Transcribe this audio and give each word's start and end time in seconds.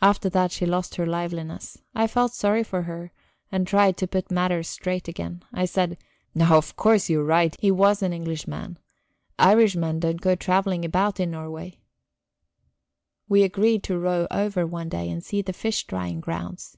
After 0.00 0.28
that 0.30 0.52
she 0.52 0.64
lost 0.64 0.94
her 0.94 1.04
liveliness. 1.04 1.78
I 1.92 2.06
felt 2.06 2.30
sorry 2.32 2.62
for 2.62 2.82
her, 2.82 3.10
and 3.50 3.66
tried 3.66 3.96
to 3.96 4.06
put 4.06 4.30
matters 4.30 4.68
straight 4.68 5.08
again. 5.08 5.42
I 5.52 5.64
said: 5.64 5.98
"No, 6.32 6.56
of 6.58 6.76
course 6.76 7.08
you 7.10 7.22
are 7.22 7.24
right: 7.24 7.56
he 7.58 7.72
was 7.72 8.00
an 8.00 8.12
Englishman. 8.12 8.78
Irishmen 9.36 9.98
don't 9.98 10.20
go 10.20 10.36
travelling 10.36 10.84
about 10.84 11.18
in 11.18 11.32
Norway." 11.32 11.80
We 13.28 13.42
agreed 13.42 13.82
to 13.82 13.98
row 13.98 14.28
over 14.30 14.64
one 14.64 14.90
day 14.90 15.10
and 15.10 15.24
see 15.24 15.42
the 15.42 15.52
fish 15.52 15.88
drying 15.88 16.20
grounds... 16.20 16.76